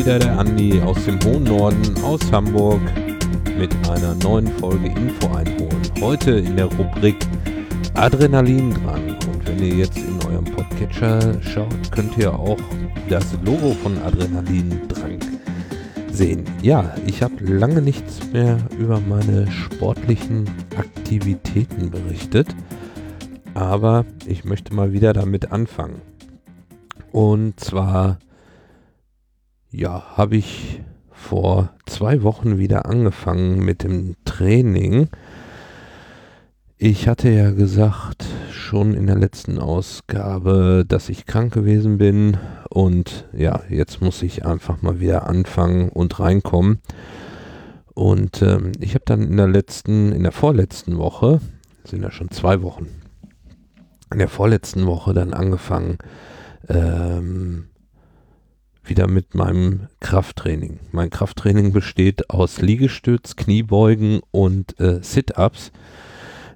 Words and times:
wieder 0.00 0.18
der 0.18 0.38
Andi 0.38 0.80
aus 0.80 1.04
dem 1.04 1.18
hohen 1.26 1.44
Norden, 1.44 1.94
aus 2.02 2.20
Hamburg, 2.32 2.80
mit 3.58 3.70
einer 3.86 4.14
neuen 4.14 4.46
Folge 4.46 4.86
Info 4.86 5.26
einholen. 5.26 5.82
Heute 6.00 6.30
in 6.30 6.56
der 6.56 6.64
Rubrik 6.64 7.16
Adrenalin 7.92 8.72
dran. 8.72 9.18
Und 9.30 9.46
wenn 9.46 9.58
ihr 9.58 9.74
jetzt 9.74 9.98
in 9.98 10.18
eurem 10.26 10.46
Podcatcher 10.46 11.42
schaut, 11.42 11.92
könnt 11.92 12.16
ihr 12.16 12.32
auch 12.32 12.56
das 13.10 13.26
Logo 13.44 13.74
von 13.82 13.98
Adrenalin 13.98 14.88
dran 14.88 15.18
sehen. 16.10 16.44
Ja, 16.62 16.94
ich 17.04 17.22
habe 17.22 17.44
lange 17.44 17.82
nichts 17.82 18.20
mehr 18.32 18.56
über 18.78 19.02
meine 19.06 19.50
sportlichen 19.50 20.48
Aktivitäten 20.78 21.90
berichtet, 21.90 22.48
aber 23.52 24.06
ich 24.24 24.46
möchte 24.46 24.72
mal 24.72 24.94
wieder 24.94 25.12
damit 25.12 25.52
anfangen. 25.52 26.00
Und 27.12 27.60
zwar, 27.60 28.18
ja, 29.70 30.16
habe 30.16 30.36
ich 30.36 30.82
vor 31.10 31.70
zwei 31.86 32.22
Wochen 32.22 32.58
wieder 32.58 32.86
angefangen 32.86 33.64
mit 33.64 33.82
dem 33.82 34.16
Training. 34.24 35.08
Ich 36.78 37.08
hatte 37.08 37.28
ja 37.30 37.50
gesagt, 37.50 38.24
schon 38.50 38.94
in 38.94 39.06
der 39.06 39.16
letzten 39.16 39.58
Ausgabe, 39.58 40.84
dass 40.88 41.08
ich 41.08 41.26
krank 41.26 41.52
gewesen 41.52 41.98
bin 41.98 42.38
und 42.70 43.28
ja, 43.32 43.60
jetzt 43.68 44.00
muss 44.00 44.22
ich 44.22 44.46
einfach 44.46 44.80
mal 44.80 44.98
wieder 44.98 45.28
anfangen 45.28 45.90
und 45.90 46.18
reinkommen. 46.18 46.80
Und 47.94 48.40
ähm, 48.40 48.72
ich 48.80 48.94
habe 48.94 49.04
dann 49.04 49.22
in 49.22 49.36
der 49.36 49.48
letzten, 49.48 50.12
in 50.12 50.22
der 50.22 50.32
vorletzten 50.32 50.96
Woche, 50.96 51.40
sind 51.84 52.02
ja 52.02 52.10
schon 52.10 52.30
zwei 52.30 52.62
Wochen, 52.62 52.86
in 54.12 54.18
der 54.18 54.28
vorletzten 54.28 54.86
Woche 54.86 55.12
dann 55.12 55.34
angefangen, 55.34 55.98
ähm, 56.68 57.69
wieder 58.90 59.08
mit 59.08 59.34
meinem 59.34 59.86
Krafttraining. 60.00 60.80
Mein 60.92 61.08
Krafttraining 61.08 61.72
besteht 61.72 62.28
aus 62.28 62.60
Liegestütz, 62.60 63.36
Kniebeugen 63.36 64.20
und 64.32 64.78
äh, 64.80 64.98
Sit-Ups. 65.02 65.72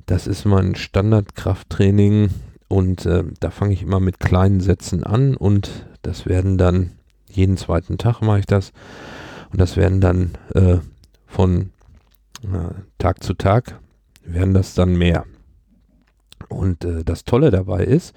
Das 0.05 0.27
ist 0.27 0.45
mein 0.45 0.75
Standardkrafttraining 0.75 2.31
und 2.69 3.07
äh, 3.07 3.25
da 3.41 3.51
fange 3.51 3.73
ich 3.73 3.83
immer 3.83 4.01
mit 4.01 4.21
kleinen 4.21 4.61
Sätzen 4.61 5.05
an 5.05 5.37
und 5.37 5.87
das 6.03 6.27
werden 6.27 6.59
dann 6.59 6.91
jeden 7.31 7.57
zweiten 7.57 7.97
Tag 7.99 8.21
mache 8.21 8.41
ich 8.41 8.47
das 8.47 8.73
und 9.51 9.61
das 9.61 9.77
werden 9.77 10.01
dann 10.01 10.33
äh, 10.55 10.79
von 11.27 11.71
äh, 12.43 12.75
Tag 12.99 13.23
zu 13.23 13.35
Tag 13.35 13.81
werden 14.25 14.55
das 14.55 14.75
dann 14.75 14.97
mehr. 14.97 15.25
Und 16.49 16.85
äh, 16.85 17.05
das 17.05 17.25
Tolle 17.25 17.51
dabei 17.51 17.85
ist, 17.85 18.15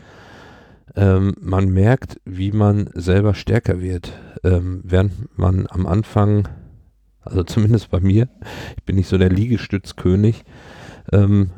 ähm, 0.95 1.35
man 1.39 1.69
merkt, 1.69 2.19
wie 2.25 2.51
man 2.51 2.89
selber 2.93 3.33
stärker 3.33 3.81
wird, 3.81 4.13
ähm, 4.43 4.81
während 4.83 5.37
man 5.37 5.67
am 5.69 5.85
Anfang, 5.85 6.47
also 7.21 7.43
zumindest 7.43 7.91
bei 7.91 7.99
mir, 7.99 8.29
ich 8.77 8.83
bin 8.83 8.95
nicht 8.95 9.09
so 9.09 9.17
der 9.17 9.29
Liegestützkönig, 9.29 10.43
ähm, 11.11 11.51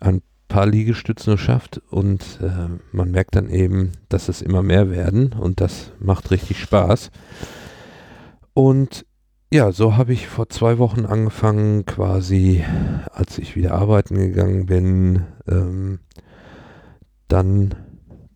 ein 0.00 0.22
paar 0.48 0.66
Liegestütze 0.66 1.30
nur 1.30 1.38
schafft 1.38 1.80
und 1.90 2.38
äh, 2.42 2.68
man 2.92 3.10
merkt 3.10 3.36
dann 3.36 3.48
eben, 3.48 3.92
dass 4.08 4.28
es 4.28 4.42
immer 4.42 4.62
mehr 4.62 4.90
werden 4.90 5.32
und 5.32 5.60
das 5.60 5.92
macht 5.98 6.30
richtig 6.30 6.60
Spaß. 6.60 7.10
Und 8.52 9.06
ja, 9.50 9.72
so 9.72 9.96
habe 9.96 10.12
ich 10.12 10.28
vor 10.28 10.48
zwei 10.48 10.78
Wochen 10.78 11.06
angefangen, 11.06 11.84
quasi, 11.86 12.64
als 13.12 13.38
ich 13.38 13.56
wieder 13.56 13.74
arbeiten 13.74 14.16
gegangen 14.16 14.66
bin, 14.66 15.24
ähm, 15.46 16.00
dann 17.28 17.74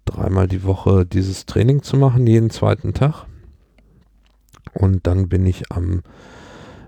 dreimal 0.06 0.48
die 0.48 0.64
Woche 0.64 1.04
dieses 1.04 1.44
Training 1.44 1.82
zu 1.82 1.96
machen, 1.96 2.26
jeden 2.26 2.50
zweiten 2.50 2.94
Tag. 2.94 3.26
Und 4.72 5.06
dann 5.06 5.28
bin 5.28 5.46
ich 5.46 5.70
am 5.70 6.02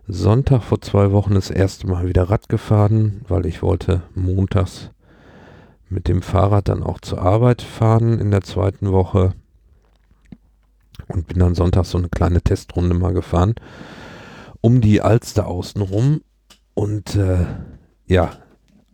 Sonntag 0.06 0.62
vor 0.62 0.80
zwei 0.80 1.12
Wochen 1.12 1.34
das 1.34 1.50
erste 1.50 1.86
Mal 1.86 2.06
wieder 2.06 2.30
Rad 2.30 2.48
gefahren, 2.48 3.22
weil 3.28 3.44
ich 3.44 3.62
wollte 3.62 4.02
montags 4.14 4.90
mit 5.90 6.08
dem 6.08 6.22
Fahrrad 6.22 6.68
dann 6.68 6.82
auch 6.82 7.00
zur 7.00 7.20
Arbeit 7.20 7.62
fahren 7.62 8.18
in 8.18 8.30
der 8.30 8.42
zweiten 8.42 8.92
Woche 8.92 9.34
und 11.08 11.26
bin 11.26 11.38
dann 11.38 11.54
Sonntag 11.54 11.84
so 11.84 11.98
eine 11.98 12.08
kleine 12.08 12.40
Testrunde 12.40 12.94
mal 12.94 13.12
gefahren 13.12 13.54
um 14.60 14.80
die 14.80 15.00
Alster 15.00 15.46
außenrum 15.46 16.22
und 16.74 17.14
äh, 17.14 17.46
ja, 18.06 18.30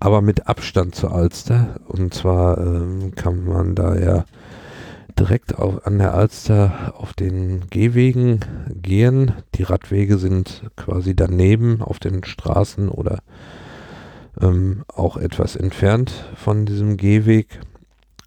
aber 0.04 0.20
mit 0.20 0.48
Abstand 0.48 0.94
zur 0.94 1.12
Alster 1.12 1.80
und 1.86 2.12
zwar 2.12 2.58
ähm, 2.58 3.14
kann 3.14 3.42
man 3.46 3.74
da 3.74 3.96
ja 3.96 4.26
direkt 5.18 5.58
auf, 5.58 5.86
an 5.86 5.96
der 5.96 6.12
Alster 6.12 6.92
auf 6.98 7.14
den 7.14 7.70
Gehwegen 7.70 8.40
gehen. 8.68 9.32
Die 9.54 9.62
Radwege 9.62 10.18
sind 10.18 10.64
quasi 10.76 11.16
daneben 11.16 11.80
auf 11.80 12.00
den 12.00 12.22
Straßen 12.22 12.90
oder 12.90 13.20
ähm, 14.42 14.84
auch 14.88 15.16
etwas 15.16 15.56
entfernt 15.56 16.12
von 16.36 16.66
diesem 16.66 16.98
Gehweg 16.98 17.60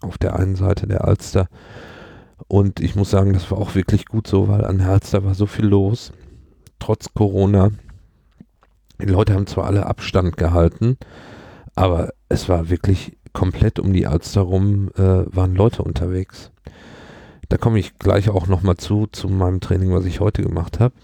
auf 0.01 0.17
der 0.17 0.35
einen 0.35 0.55
Seite 0.55 0.87
der 0.87 1.05
Alster. 1.05 1.47
Und 2.47 2.79
ich 2.79 2.95
muss 2.95 3.11
sagen, 3.11 3.33
das 3.33 3.51
war 3.51 3.59
auch 3.59 3.75
wirklich 3.75 4.07
gut 4.07 4.25
so, 4.25 4.47
weil 4.47 4.65
an 4.65 4.79
der 4.79 4.89
Alster 4.89 5.23
war 5.23 5.35
so 5.35 5.45
viel 5.45 5.67
los, 5.67 6.11
trotz 6.79 7.13
Corona. 7.13 7.69
Die 8.99 9.05
Leute 9.05 9.35
haben 9.35 9.45
zwar 9.45 9.65
alle 9.65 9.85
Abstand 9.85 10.37
gehalten, 10.37 10.97
aber 11.77 12.13
es 12.27 12.49
war 12.49 12.69
wirklich 12.69 13.15
komplett 13.33 13.77
um 13.77 13.93
die 13.93 14.07
Alster 14.07 14.41
rum, 14.41 14.89
äh, 14.97 15.23
waren 15.27 15.53
Leute 15.53 15.83
unterwegs. 15.83 16.51
Da 17.49 17.57
komme 17.57 17.77
ich 17.77 17.99
gleich 17.99 18.29
auch 18.29 18.47
nochmal 18.47 18.77
zu, 18.77 19.05
zu 19.05 19.29
meinem 19.29 19.61
Training, 19.61 19.93
was 19.93 20.05
ich 20.05 20.19
heute 20.19 20.41
gemacht 20.41 20.79
habe. 20.79 20.95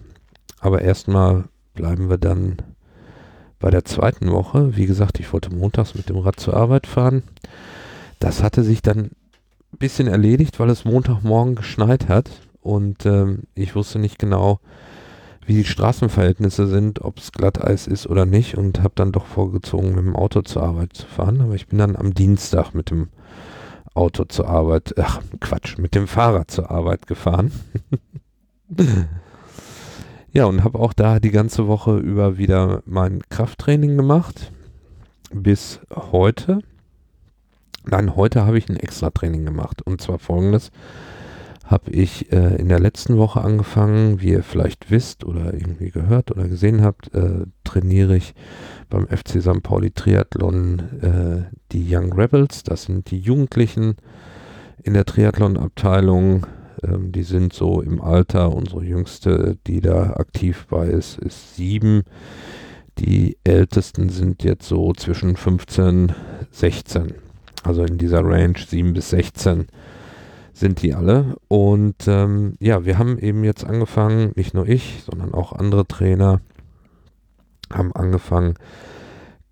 Aber 0.60 0.82
erstmal 0.82 1.44
bleiben 1.76 2.10
wir 2.10 2.18
dann 2.18 2.58
bei 3.60 3.70
der 3.70 3.86
zweiten 3.86 4.32
Woche. 4.32 4.76
Wie 4.76 4.88
gesagt, 4.88 5.20
ich 5.20 5.32
wollte 5.32 5.54
montags 5.54 5.94
mit 5.94 6.10
dem 6.10 6.18
Rad 6.18 6.40
zur 6.40 6.56
Arbeit 6.56 6.88
fahren. 6.88 7.22
Das 8.18 8.42
hatte 8.42 8.64
sich 8.64 8.82
dann 8.82 8.98
ein 8.98 9.78
bisschen 9.78 10.08
erledigt, 10.08 10.60
weil 10.60 10.72
es 10.72 10.86
Montagmorgen 10.86 11.54
geschneit 11.54 12.08
hat 12.10 12.32
und 12.62 13.06
ähm, 13.06 13.44
ich 13.54 13.76
wusste 13.76 14.00
nicht 14.00 14.18
genau, 14.18 14.60
wie 15.46 15.56
die 15.56 15.66
Straßenverhältnisse 15.66 16.68
sind, 16.68 17.02
ob 17.02 17.18
es 17.18 17.32
Glatteis 17.32 17.88
ist 17.88 18.08
oder 18.08 18.26
nicht 18.26 18.58
und 18.58 18.82
habe 18.82 18.94
dann 18.96 19.12
doch 19.12 19.26
vorgezogen, 19.26 19.96
mit 19.96 20.06
dem 20.06 20.16
Auto 20.16 20.42
zur 20.42 20.64
Arbeit 20.64 20.94
zu 20.94 21.06
fahren. 21.06 21.42
Aber 21.42 21.56
ich 21.56 21.68
bin 21.68 21.80
dann 21.80 21.96
am 21.96 22.14
Dienstag 22.14 22.74
mit 22.74 22.90
dem 22.90 23.10
Auto 23.94 24.24
zur 24.26 24.48
Arbeit, 24.48 24.96
ach 24.98 25.22
Quatsch, 25.40 25.78
mit 25.78 25.96
dem 25.96 26.08
Fahrrad 26.08 26.50
zur 26.50 26.72
Arbeit 26.72 27.08
gefahren. 27.08 27.52
ja, 30.32 30.46
und 30.46 30.64
habe 30.64 30.80
auch 30.80 30.94
da 30.94 31.20
die 31.20 31.32
ganze 31.32 31.68
Woche 31.68 31.98
über 31.98 32.38
wieder 32.38 32.82
mein 32.86 33.22
Krafttraining 33.30 33.98
gemacht. 33.98 34.52
Bis 35.32 35.80
heute. 35.94 36.60
Nein, 37.86 38.16
heute 38.16 38.46
habe 38.46 38.58
ich 38.58 38.70
ein 38.70 38.78
Extra-Training 38.78 39.46
gemacht. 39.46 39.82
Und 39.82 40.02
zwar 40.02 40.18
folgendes 40.18 40.72
habe 41.64 41.92
ich 41.92 42.32
äh, 42.32 42.56
in 42.58 42.68
der 42.68 42.80
letzten 42.80 43.18
Woche 43.18 43.42
angefangen, 43.42 44.22
wie 44.22 44.32
ihr 44.32 44.44
vielleicht 44.44 44.92
wisst 44.92 45.24
oder 45.24 45.54
irgendwie 45.54 45.92
gehört 45.92 46.30
oder 46.32 46.48
gesehen 46.48 46.82
habt, 46.82 47.14
äh, 47.14 47.46
trainiere 47.64 48.18
ich 48.18 48.34
beim 48.90 49.08
FC 49.08 49.42
St. 49.42 49.64
Pauli 49.64 49.92
Triathlon 49.92 50.80
äh, 51.02 51.56
die 51.72 51.86
Young 51.90 52.12
Rebels. 52.14 52.64
Das 52.64 52.84
sind 52.84 53.10
die 53.12 53.20
Jugendlichen 53.20 53.96
in 54.84 54.94
der 54.94 55.06
Triathlon-Abteilung. 55.06 56.46
Ähm, 56.84 57.14
die 57.14 57.24
sind 57.24 57.54
so 57.54 57.82
im 57.82 58.02
Alter, 58.02 58.54
unsere 58.54 58.84
jüngste, 58.84 59.58
die 59.66 59.80
da 59.80 60.12
aktiv 60.18 60.68
bei 60.70 60.88
ist, 60.88 61.18
ist 61.18 61.56
sieben. 61.56 62.04
Die 63.00 63.38
ältesten 63.46 64.10
sind 64.10 64.44
jetzt 64.44 64.68
so 64.68 64.94
zwischen 64.94 65.38
15, 65.38 66.12
16. 66.52 67.14
Also 67.64 67.84
in 67.84 67.98
dieser 67.98 68.24
Range 68.24 68.58
7 68.58 68.94
bis 68.94 69.12
16 69.12 69.68
sind 70.54 70.82
die 70.82 70.94
alle. 70.94 71.36
Und 71.48 72.08
ähm, 72.08 72.56
ja, 72.60 72.86
wir 72.86 72.98
haben 72.98 73.18
eben 73.18 73.44
jetzt 73.44 73.66
angefangen, 73.66 74.32
nicht 74.36 74.54
nur 74.54 74.68
ich, 74.68 75.04
sondern 75.06 75.34
auch 75.34 75.52
andere 75.52 75.88
Trainer 75.88 76.40
haben 77.72 77.92
angefangen, 77.94 78.54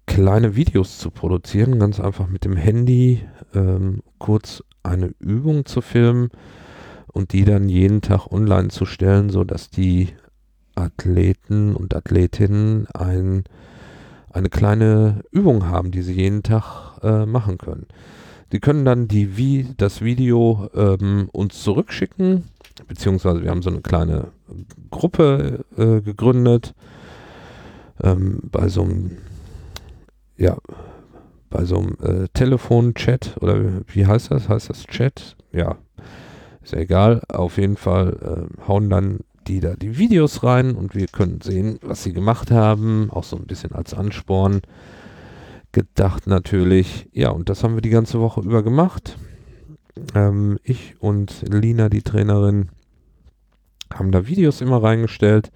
kleine 0.06 0.56
Videos 0.56 1.00
zu 1.00 1.10
produzieren, 1.10 1.80
ganz 1.80 2.00
einfach 2.00 2.28
mit 2.28 2.46
dem 2.46 2.56
Handy 2.56 3.22
ähm, 3.54 4.02
kurz 4.20 4.64
eine 4.84 5.14
Übung 5.20 5.66
zu 5.66 5.82
filmen 5.82 6.30
und 7.08 7.34
die 7.34 7.46
dann 7.46 7.70
jeden 7.70 8.02
Tag 8.02 8.28
online 8.32 8.70
zu 8.70 8.86
stellen, 8.86 9.30
sodass 9.30 9.70
die 9.70 10.10
Athleten 10.76 11.76
und 11.76 11.96
Athletinnen 11.96 12.88
ein, 12.94 13.44
eine 14.32 14.50
kleine 14.50 15.22
Übung 15.32 15.68
haben, 15.68 15.92
die 15.92 16.02
sie 16.02 16.14
jeden 16.14 16.44
Tag 16.44 17.00
äh, 17.04 17.26
machen 17.26 17.58
können. 17.58 17.88
Die 18.52 18.60
können 18.60 18.86
dann 18.86 19.08
die, 19.08 19.38
wie, 19.38 19.74
das 19.78 20.02
Video 20.02 20.70
ähm, 20.76 21.30
uns 21.32 21.64
zurückschicken, 21.64 22.46
beziehungsweise 22.88 23.44
wir 23.44 23.50
haben 23.50 23.62
so 23.62 23.70
eine 23.70 23.82
kleine 23.82 24.28
Gruppe 24.90 25.64
äh, 25.78 26.02
gegründet 26.02 26.74
ähm, 28.04 28.40
bei 28.44 28.68
so 28.68 28.84
einem 28.84 29.18
ja, 30.38 30.58
bei 31.52 31.66
so 31.66 31.78
einem 31.78 31.98
äh, 32.02 32.28
Telefonchat 32.34 33.38
oder 33.42 33.84
wie 33.88 34.08
heißt 34.08 34.32
das? 34.32 34.50
Heißt 34.50 34.70
das 34.70 34.86
Chat? 34.86 35.36
Ja, 35.52 35.78
ist 36.64 36.74
ja 36.74 36.80
egal. 36.80 37.22
Auf 37.30 37.58
jeden 37.58 37.78
Fall 37.78 38.48
äh, 38.58 38.68
hauen 38.68 38.90
dann 38.90 39.20
die 39.48 39.60
da 39.60 39.76
die 39.76 39.98
Videos 39.98 40.44
rein 40.44 40.76
und 40.76 40.96
wir 40.96 41.08
können 41.08 41.42
sehen, 41.42 41.80
was 41.84 42.04
sie 42.04 42.14
gemacht 42.14 42.52
haben. 42.52 43.10
Auch 43.12 43.24
so 43.24 43.36
ein 43.36 43.46
bisschen 43.46 43.74
als 43.74 43.94
Ansporn 43.94 44.62
gedacht 45.72 46.28
natürlich. 46.28 47.10
Ja, 47.12 47.30
und 47.30 47.50
das 47.50 47.64
haben 47.64 47.76
wir 47.76 47.82
die 47.82 47.90
ganze 47.90 48.20
Woche 48.20 48.42
über 48.42 48.64
gemacht. 48.64 49.18
Ähm, 50.16 50.60
ich 50.64 50.96
und 51.00 51.44
Lina, 51.50 51.90
die 51.90 52.02
Trainerin, 52.02 52.70
haben 53.94 54.12
da 54.12 54.28
Videos 54.28 54.62
immer 54.62 54.82
reingestellt, 54.82 55.52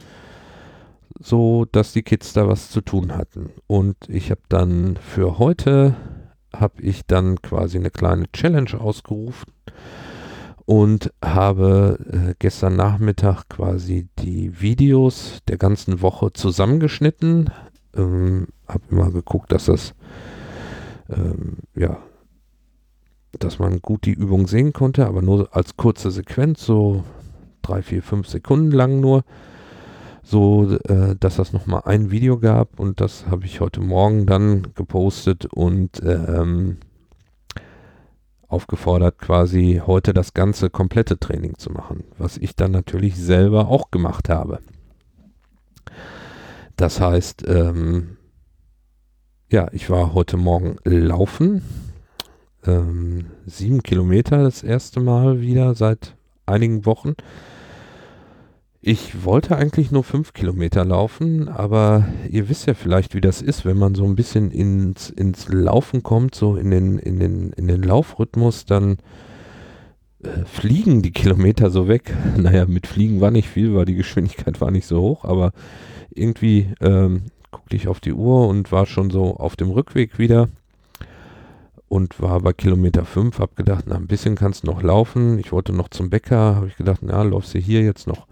so 1.19 1.65
dass 1.71 1.93
die 1.93 2.03
Kids 2.03 2.33
da 2.33 2.47
was 2.47 2.69
zu 2.69 2.81
tun 2.81 3.15
hatten. 3.15 3.51
Und 3.67 3.95
ich 4.07 4.31
habe 4.31 4.41
dann 4.49 4.97
für 4.97 5.39
heute 5.39 5.95
habe 6.53 6.81
ich 6.81 7.05
dann 7.05 7.41
quasi 7.41 7.77
eine 7.77 7.91
kleine 7.91 8.31
Challenge 8.31 8.79
ausgerufen 8.79 9.51
und 10.65 11.13
habe 11.23 11.99
äh, 12.11 12.33
gestern 12.39 12.75
Nachmittag 12.75 13.49
quasi 13.49 14.07
die 14.19 14.61
Videos 14.61 15.39
der 15.47 15.57
ganzen 15.57 16.01
Woche 16.01 16.33
zusammengeschnitten. 16.33 17.51
Ähm, 17.95 18.47
habe 18.67 18.83
immer 18.89 19.11
geguckt, 19.11 19.51
dass 19.51 19.65
das 19.65 19.93
ähm, 21.09 21.57
ja 21.75 21.97
dass 23.39 23.59
man 23.59 23.81
gut 23.81 24.05
die 24.05 24.13
Übung 24.13 24.47
sehen 24.47 24.73
konnte, 24.73 25.05
aber 25.05 25.21
nur 25.21 25.55
als 25.55 25.77
kurze 25.77 26.11
Sequenz, 26.11 26.65
so 26.65 27.03
drei, 27.61 27.81
vier, 27.81 28.01
fünf 28.01 28.27
Sekunden 28.27 28.71
lang 28.71 28.99
nur, 28.99 29.23
so 30.23 30.77
äh, 30.87 31.15
dass 31.19 31.35
das 31.37 31.53
nochmal 31.53 31.83
ein 31.85 32.11
Video 32.11 32.39
gab 32.39 32.79
und 32.79 33.01
das 33.01 33.27
habe 33.27 33.45
ich 33.45 33.59
heute 33.59 33.81
Morgen 33.81 34.25
dann 34.25 34.67
gepostet 34.75 35.45
und 35.45 36.01
ähm, 36.03 36.77
aufgefordert, 38.47 39.19
quasi 39.19 39.81
heute 39.85 40.13
das 40.13 40.33
ganze 40.33 40.69
komplette 40.69 41.19
Training 41.19 41.57
zu 41.57 41.71
machen, 41.71 42.03
was 42.17 42.37
ich 42.37 42.55
dann 42.55 42.71
natürlich 42.71 43.15
selber 43.17 43.67
auch 43.67 43.91
gemacht 43.91 44.29
habe. 44.29 44.59
Das 46.75 46.99
heißt, 46.99 47.45
ähm, 47.47 48.17
ja, 49.49 49.67
ich 49.71 49.89
war 49.89 50.13
heute 50.13 50.37
Morgen 50.37 50.77
laufen, 50.83 51.61
ähm, 52.65 53.27
sieben 53.45 53.83
Kilometer 53.83 54.43
das 54.43 54.63
erste 54.63 54.99
Mal 54.99 55.39
wieder 55.39 55.75
seit 55.75 56.15
einigen 56.45 56.85
Wochen. 56.85 57.13
Ich 58.81 59.23
wollte 59.23 59.55
eigentlich 59.55 59.91
nur 59.91 60.03
fünf 60.03 60.33
Kilometer 60.33 60.85
laufen, 60.85 61.47
aber 61.47 62.07
ihr 62.29 62.49
wisst 62.49 62.67
ja 62.67 62.75
vielleicht, 62.75 63.15
wie 63.15 63.21
das 63.21 63.41
ist, 63.41 63.65
wenn 63.65 63.77
man 63.77 63.95
so 63.95 64.03
ein 64.03 64.15
bisschen 64.15 64.51
ins, 64.51 65.09
ins 65.09 65.47
Laufen 65.47 66.03
kommt, 66.03 66.35
so 66.35 66.55
in 66.55 66.69
den, 66.69 66.99
in 66.99 67.19
den, 67.19 67.51
in 67.53 67.67
den 67.67 67.81
Laufrhythmus, 67.81 68.65
dann 68.65 68.97
fliegen 70.45 71.01
die 71.01 71.11
Kilometer 71.11 71.69
so 71.69 71.87
weg. 71.87 72.13
Naja, 72.37 72.65
mit 72.65 72.87
Fliegen 72.87 73.21
war 73.21 73.31
nicht 73.31 73.49
viel, 73.49 73.73
weil 73.75 73.85
die 73.85 73.95
Geschwindigkeit 73.95 74.61
war 74.61 74.71
nicht 74.71 74.85
so 74.85 75.01
hoch, 75.01 75.25
aber 75.25 75.51
irgendwie 76.13 76.67
ähm, 76.81 77.23
guckte 77.51 77.75
ich 77.75 77.87
auf 77.87 77.99
die 77.99 78.13
Uhr 78.13 78.47
und 78.47 78.71
war 78.71 78.85
schon 78.85 79.09
so 79.09 79.37
auf 79.37 79.55
dem 79.55 79.69
Rückweg 79.69 80.19
wieder 80.19 80.49
und 81.87 82.21
war 82.21 82.41
bei 82.41 82.53
Kilometer 82.53 83.05
5, 83.05 83.39
hab 83.39 83.55
gedacht, 83.55 83.85
na, 83.87 83.95
ein 83.95 84.07
bisschen 84.07 84.35
kannst 84.35 84.63
du 84.63 84.67
noch 84.67 84.81
laufen. 84.81 85.39
Ich 85.39 85.51
wollte 85.51 85.73
noch 85.73 85.89
zum 85.89 86.09
Bäcker, 86.09 86.55
habe 86.55 86.67
ich 86.67 86.77
gedacht, 86.77 86.99
na, 87.01 87.23
läufst 87.23 87.53
du 87.53 87.59
hier 87.59 87.81
jetzt 87.81 88.07
noch 88.07 88.27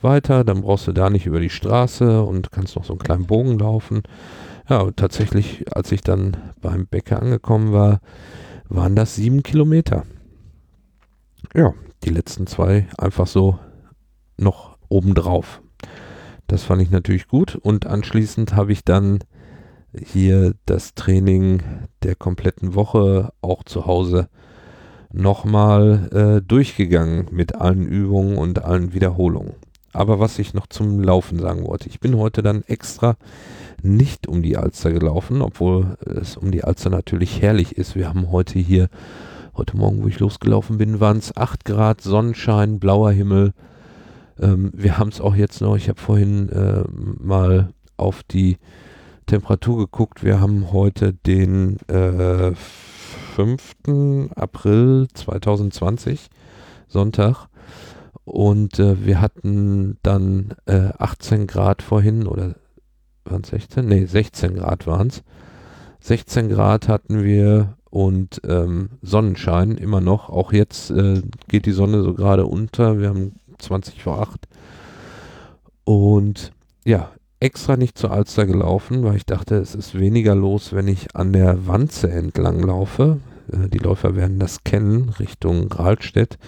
weiter, 0.00 0.44
dann 0.44 0.62
brauchst 0.62 0.86
du 0.86 0.92
da 0.92 1.10
nicht 1.10 1.26
über 1.26 1.40
die 1.40 1.50
Straße 1.50 2.22
und 2.22 2.50
kannst 2.50 2.76
noch 2.76 2.84
so 2.84 2.92
einen 2.92 3.00
kleinen 3.00 3.26
Bogen 3.26 3.58
laufen. 3.58 4.02
Ja, 4.68 4.90
tatsächlich, 4.96 5.64
als 5.74 5.92
ich 5.92 6.00
dann 6.00 6.36
beim 6.60 6.86
Bäcker 6.86 7.20
angekommen 7.20 7.72
war, 7.72 8.00
waren 8.68 8.96
das 8.96 9.14
sieben 9.14 9.42
Kilometer. 9.42 10.04
Ja, 11.56 11.72
die 12.02 12.10
letzten 12.10 12.46
zwei 12.48 12.88
einfach 12.98 13.28
so 13.28 13.58
noch 14.36 14.76
obendrauf. 14.88 15.62
Das 16.48 16.64
fand 16.64 16.82
ich 16.82 16.90
natürlich 16.90 17.28
gut 17.28 17.54
und 17.54 17.86
anschließend 17.86 18.54
habe 18.54 18.72
ich 18.72 18.84
dann 18.84 19.20
hier 19.96 20.54
das 20.66 20.94
Training 20.94 21.62
der 22.02 22.16
kompletten 22.16 22.74
Woche 22.74 23.32
auch 23.40 23.62
zu 23.62 23.86
Hause 23.86 24.28
nochmal 25.12 26.10
äh, 26.12 26.42
durchgegangen 26.42 27.28
mit 27.30 27.54
allen 27.54 27.86
Übungen 27.86 28.36
und 28.36 28.64
allen 28.64 28.92
Wiederholungen. 28.92 29.54
Aber 29.92 30.18
was 30.18 30.40
ich 30.40 30.54
noch 30.54 30.66
zum 30.66 31.00
Laufen 31.00 31.38
sagen 31.38 31.64
wollte, 31.64 31.88
ich 31.88 32.00
bin 32.00 32.16
heute 32.16 32.42
dann 32.42 32.64
extra 32.66 33.16
nicht 33.80 34.26
um 34.26 34.42
die 34.42 34.56
Alster 34.56 34.92
gelaufen, 34.92 35.40
obwohl 35.40 35.96
es 36.04 36.36
um 36.36 36.50
die 36.50 36.64
Alster 36.64 36.90
natürlich 36.90 37.40
herrlich 37.40 37.78
ist. 37.78 37.94
Wir 37.94 38.08
haben 38.08 38.32
heute 38.32 38.58
hier, 38.58 38.88
heute 39.56 39.76
Morgen, 39.76 40.02
wo 40.02 40.08
ich 40.08 40.18
losgelaufen 40.18 40.78
bin, 40.78 41.00
waren 41.00 41.18
es 41.18 41.36
8 41.36 41.64
Grad, 41.64 42.00
Sonnenschein, 42.00 42.80
blauer 42.80 43.12
Himmel. 43.12 43.52
Ähm, 44.40 44.72
wir 44.74 44.98
haben 44.98 45.10
es 45.10 45.20
auch 45.20 45.36
jetzt 45.36 45.60
noch, 45.60 45.76
ich 45.76 45.88
habe 45.88 46.00
vorhin 46.00 46.48
äh, 46.48 46.82
mal 46.90 47.72
auf 47.96 48.22
die 48.24 48.58
Temperatur 49.26 49.78
geguckt. 49.78 50.24
Wir 50.24 50.40
haben 50.40 50.72
heute 50.72 51.12
den 51.12 51.78
äh, 51.88 52.52
5. 52.54 54.30
April 54.34 55.06
2020, 55.14 56.28
Sonntag. 56.88 57.48
Und 58.24 58.78
äh, 58.78 59.04
wir 59.04 59.20
hatten 59.20 59.98
dann 60.02 60.54
äh, 60.66 60.90
18 60.98 61.46
Grad 61.46 61.82
vorhin 61.82 62.26
oder 62.26 62.56
waren 63.24 63.42
es 63.42 63.50
16? 63.50 63.86
Ne, 63.86 64.06
16 64.06 64.54
Grad 64.54 64.86
waren 64.86 65.08
es. 65.08 65.22
16 66.00 66.48
Grad 66.48 66.88
hatten 66.88 67.22
wir 67.22 67.76
und 67.94 68.40
ähm, 68.44 68.90
Sonnenschein 69.02 69.76
immer 69.76 70.00
noch. 70.00 70.28
Auch 70.28 70.52
jetzt 70.52 70.90
äh, 70.90 71.22
geht 71.46 71.64
die 71.64 71.70
Sonne 71.70 72.02
so 72.02 72.12
gerade 72.12 72.44
unter. 72.44 72.98
Wir 72.98 73.08
haben 73.08 73.36
20 73.58 74.02
vor 74.02 74.20
8. 74.20 74.48
Und 75.84 76.50
ja, 76.84 77.12
extra 77.38 77.76
nicht 77.76 77.96
zur 77.96 78.10
Alster 78.10 78.46
gelaufen, 78.46 79.04
weil 79.04 79.14
ich 79.14 79.26
dachte, 79.26 79.54
es 79.58 79.76
ist 79.76 79.96
weniger 79.96 80.34
los, 80.34 80.72
wenn 80.72 80.88
ich 80.88 81.14
an 81.14 81.32
der 81.32 81.68
Wanze 81.68 82.10
entlang 82.10 82.58
laufe. 82.58 83.20
Äh, 83.52 83.68
die 83.68 83.78
Läufer 83.78 84.16
werden 84.16 84.40
das 84.40 84.64
kennen, 84.64 85.10
Richtung 85.20 85.70
Rahlstedt 85.70 86.38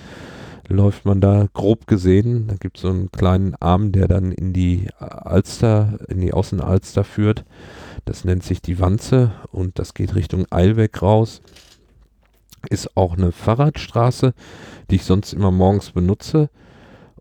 läuft 0.69 1.05
man 1.05 1.21
da 1.21 1.47
grob 1.55 1.87
gesehen. 1.87 2.49
Da 2.49 2.57
gibt 2.57 2.79
es 2.79 2.83
so 2.83 2.89
einen 2.89 3.13
kleinen 3.13 3.55
Arm, 3.61 3.93
der 3.93 4.09
dann 4.09 4.33
in 4.33 4.53
die 4.53 4.89
Alster, 4.99 5.99
in 6.09 6.21
die 6.21 6.33
Außenalster 6.33 7.05
führt. 7.05 7.45
Das 8.07 8.25
nennt 8.25 8.45
sich 8.45 8.63
die 8.63 8.79
Wanze 8.79 9.33
und 9.51 9.81
das 9.81 9.93
geht 9.93 10.15
Richtung 10.15 10.47
Eilweg 10.51 11.03
raus. 11.03 11.43
Ist 12.71 12.97
auch 12.97 13.17
eine 13.17 13.33
Fahrradstraße, 13.33 14.33
die 14.89 14.97
ich 14.97 15.05
sonst 15.05 15.33
immer 15.33 15.51
morgens 15.51 15.91
benutze. 15.91 16.49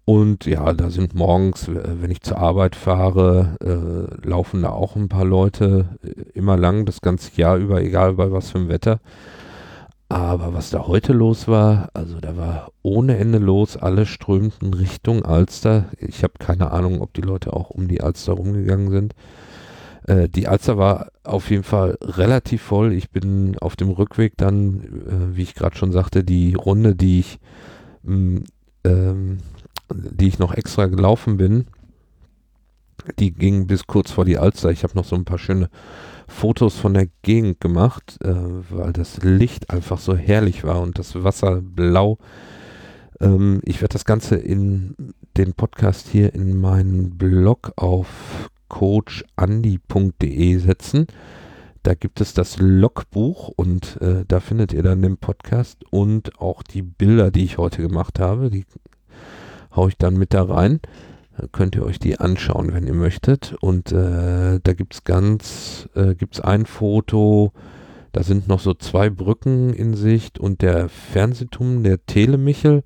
Und 0.05 0.45
ja, 0.45 0.71
da 0.73 0.91
sind 0.91 1.15
morgens, 1.15 1.67
wenn 1.67 2.11
ich 2.11 2.21
zur 2.21 2.37
Arbeit 2.37 2.75
fahre, 2.75 3.57
äh, 3.61 4.27
laufen 4.27 4.61
da 4.61 4.69
auch 4.69 4.95
ein 4.95 5.09
paar 5.09 5.25
Leute 5.25 5.97
äh, 6.03 6.11
immer 6.35 6.55
lang, 6.55 6.85
das 6.85 7.01
ganze 7.01 7.31
Jahr 7.35 7.57
über, 7.57 7.81
egal 7.81 8.13
bei 8.13 8.31
was 8.31 8.51
für 8.51 8.59
einem 8.59 8.69
Wetter. 8.69 8.99
Aber 10.07 10.53
was 10.53 10.69
da 10.69 10.85
heute 10.85 11.13
los 11.13 11.47
war, 11.47 11.89
also 11.95 12.19
da 12.19 12.37
war 12.37 12.71
ohne 12.83 13.17
Ende 13.17 13.39
los, 13.39 13.75
alle 13.75 14.05
strömten 14.05 14.75
Richtung 14.75 15.25
Alster. 15.25 15.85
Ich 15.97 16.21
habe 16.21 16.33
keine 16.37 16.69
Ahnung, 16.69 17.01
ob 17.01 17.15
die 17.15 17.21
Leute 17.21 17.53
auch 17.53 17.71
um 17.71 17.87
die 17.87 18.01
Alster 18.01 18.33
rumgegangen 18.33 18.91
sind. 18.91 19.15
Äh, 20.07 20.29
die 20.29 20.47
Alster 20.47 20.77
war 20.77 21.11
auf 21.23 21.49
jeden 21.49 21.63
Fall 21.63 21.97
relativ 22.01 22.61
voll. 22.61 22.93
Ich 22.93 23.09
bin 23.09 23.57
auf 23.59 23.75
dem 23.75 23.89
Rückweg 23.89 24.33
dann, 24.37 24.81
äh, 24.81 25.35
wie 25.35 25.43
ich 25.43 25.55
gerade 25.55 25.75
schon 25.75 25.91
sagte, 25.91 26.23
die 26.23 26.53
Runde, 26.53 26.95
die 26.95 27.19
ich, 27.19 27.39
mh, 28.03 28.15
mm, 28.15 28.43
ähm, 28.83 29.37
die 29.91 30.27
ich 30.27 30.39
noch 30.39 30.53
extra 30.53 30.87
gelaufen 30.87 31.37
bin, 31.37 31.67
die 33.19 33.31
ging 33.31 33.67
bis 33.67 33.87
kurz 33.87 34.11
vor 34.11 34.25
die 34.25 34.37
Alster. 34.37 34.71
Ich 34.71 34.83
habe 34.83 34.95
noch 34.95 35.05
so 35.05 35.15
ein 35.15 35.25
paar 35.25 35.37
schöne 35.37 35.69
Fotos 36.27 36.75
von 36.75 36.93
der 36.93 37.07
Gegend 37.21 37.59
gemacht, 37.59 38.17
äh, 38.23 38.33
weil 38.69 38.93
das 38.93 39.21
Licht 39.21 39.69
einfach 39.69 39.99
so 39.99 40.15
herrlich 40.15 40.63
war 40.63 40.81
und 40.81 40.97
das 40.97 41.23
Wasser 41.23 41.61
blau. 41.61 42.17
Ähm, 43.19 43.61
ich 43.63 43.81
werde 43.81 43.93
das 43.93 44.05
Ganze 44.05 44.35
in 44.35 44.95
den 45.37 45.53
Podcast 45.53 46.07
hier 46.07 46.33
in 46.33 46.59
meinen 46.59 47.17
Blog 47.17 47.73
auf 47.75 48.49
coachandi.de 48.75 50.57
setzen. 50.57 51.07
Da 51.83 51.93
gibt 51.93 52.19
es 52.19 52.33
das 52.33 52.57
Logbuch 52.59 53.49
und 53.55 54.01
äh, 54.01 54.25
da 54.27 54.39
findet 54.39 54.73
ihr 54.73 54.83
dann 54.83 55.01
den 55.01 55.17
Podcast 55.17 55.83
und 55.91 56.41
auch 56.41 56.61
die 56.61 56.81
Bilder, 56.81 57.31
die 57.31 57.45
ich 57.45 57.57
heute 57.57 57.81
gemacht 57.81 58.19
habe. 58.19 58.49
Die 58.49 58.65
haue 59.75 59.89
ich 59.89 59.97
dann 59.97 60.17
mit 60.17 60.33
da 60.33 60.43
rein 60.43 60.81
könnt 61.51 61.75
ihr 61.75 61.83
euch 61.83 61.99
die 61.99 62.17
anschauen, 62.17 62.73
wenn 62.73 62.87
ihr 62.87 62.93
möchtet. 62.93 63.55
Und 63.59 63.91
äh, 63.91 64.61
da 64.63 64.73
gibt 64.73 64.93
es 64.93 65.03
ganz, 65.03 65.89
äh, 65.93 66.15
gibt 66.15 66.35
es 66.35 66.41
ein 66.41 66.65
Foto, 66.65 67.51
da 68.13 68.23
sind 68.23 68.47
noch 68.47 68.61
so 68.61 68.73
zwei 68.73 69.09
Brücken 69.09 69.73
in 69.73 69.93
Sicht 69.95 70.39
und 70.39 70.61
der 70.61 70.87
Fernsehturm, 70.87 71.83
der 71.83 72.05
Telemichel. 72.05 72.83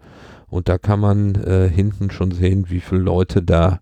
Und 0.48 0.68
da 0.68 0.80
kann 0.80 1.00
man 1.00 1.36
äh, 1.36 1.70
hinten 1.70 2.10
schon 2.10 2.32
sehen, 2.32 2.72
wie 2.72 2.80
viele 2.80 3.02
Leute 3.02 3.44
da 3.44 3.82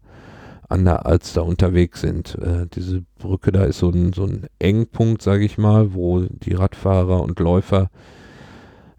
an 0.70 0.86
der 0.86 1.06
Alster 1.06 1.46
unterwegs 1.46 2.02
sind. 2.02 2.36
Äh, 2.36 2.68
diese 2.74 3.04
Brücke 3.20 3.52
da 3.52 3.64
ist 3.64 3.80
so 3.80 3.90
ein, 3.90 4.14
so 4.14 4.26
ein 4.26 4.48
Engpunkt, 4.60 5.22
sage 5.22 5.46
ich 5.46 5.58
mal, 5.58 5.94
wo 5.94 6.22
die 6.22 6.54
Radfahrer 6.54 7.22
und 7.22 7.40
Läufer 7.40 7.90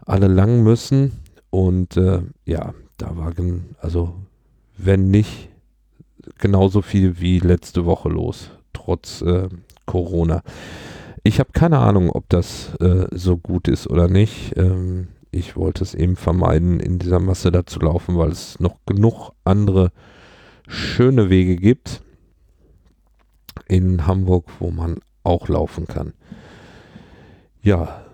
alle 0.05 0.27
lang 0.27 0.63
müssen. 0.63 1.11
Und 1.49 1.97
äh, 1.97 2.21
ja, 2.45 2.73
da 2.97 3.15
war, 3.17 3.33
also 3.79 4.13
wenn 4.77 5.09
nicht, 5.11 5.49
genauso 6.37 6.81
viel 6.81 7.19
wie 7.19 7.39
letzte 7.39 7.85
Woche 7.85 8.09
los, 8.09 8.51
trotz 8.73 9.21
äh, 9.21 9.49
Corona. 9.85 10.41
Ich 11.23 11.39
habe 11.39 11.51
keine 11.51 11.79
Ahnung, 11.79 12.09
ob 12.11 12.29
das 12.29 12.75
äh, 12.79 13.07
so 13.11 13.37
gut 13.37 13.67
ist 13.67 13.87
oder 13.87 14.07
nicht. 14.07 14.55
Ähm, 14.57 15.09
ich 15.31 15.55
wollte 15.55 15.83
es 15.83 15.93
eben 15.93 16.15
vermeiden, 16.15 16.79
in 16.79 16.97
dieser 16.97 17.19
Masse 17.19 17.51
da 17.51 17.65
zu 17.65 17.79
laufen, 17.79 18.17
weil 18.17 18.31
es 18.31 18.59
noch 18.59 18.77
genug 18.85 19.31
andere 19.43 19.91
schöne 20.69 21.29
Wege 21.29 21.57
gibt 21.57 22.01
in 23.67 24.07
Hamburg, 24.07 24.45
wo 24.59 24.71
man 24.71 24.99
auch 25.23 25.49
laufen 25.49 25.87
kann. 25.87 26.13
Ja, 27.61 28.05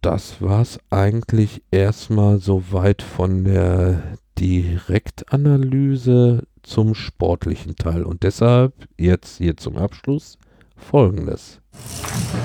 das 0.00 0.40
war 0.40 0.62
es 0.62 0.80
eigentlich 0.90 1.62
erstmal 1.70 2.38
soweit 2.38 3.02
von 3.02 3.44
der 3.44 4.02
Direktanalyse 4.38 6.44
zum 6.62 6.94
sportlichen 6.94 7.76
Teil. 7.76 8.04
Und 8.04 8.22
deshalb 8.22 8.72
jetzt 8.98 9.38
hier 9.38 9.56
zum 9.56 9.76
Abschluss 9.76 10.38
folgendes. 10.76 11.60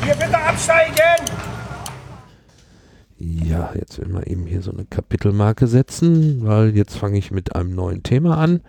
Hier 0.03 0.15
bitte 0.15 0.37
absteigen! 0.37 0.97
Ja, 3.19 3.71
jetzt 3.73 3.99
will 3.99 4.09
man 4.09 4.23
eben 4.23 4.45
hier 4.45 4.61
so 4.61 4.71
eine 4.71 4.85
Kapitelmarke 4.85 5.65
setzen, 5.65 6.45
weil 6.45 6.75
jetzt 6.75 6.95
fange 6.95 7.17
ich 7.17 7.31
mit 7.31 7.55
einem 7.55 7.73
neuen 7.73 8.03
Thema 8.03 8.37
an. 8.37 8.61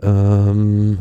Ähm, 0.00 1.00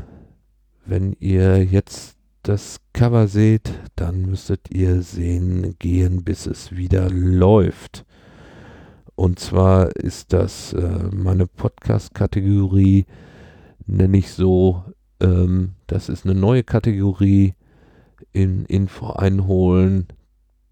wenn 0.86 1.14
ihr 1.20 1.64
jetzt 1.64 2.18
das 2.44 2.82
Cover 2.92 3.28
seht, 3.28 3.74
dann 3.96 4.24
müsstet 4.24 4.70
ihr 4.70 5.02
sehen, 5.02 5.76
gehen 5.80 6.26
bis 6.26 6.46
es 6.46 6.76
wieder 6.76 7.10
läuft. 7.10 8.06
Und 9.16 9.40
zwar 9.40 9.96
ist 9.96 10.34
das 10.34 10.74
äh, 10.74 11.10
meine 11.14 11.48
Podcast-Kategorie, 11.48 13.06
nenne 13.88 14.18
ich 14.18 14.34
so, 14.34 14.84
ähm, 15.22 15.76
das 15.88 16.10
ist 16.10 16.26
eine 16.26 16.36
neue 16.36 16.64
Kategorie 16.64 17.54
in 18.34 18.66
Info 18.66 19.12
einholen. 19.12 20.08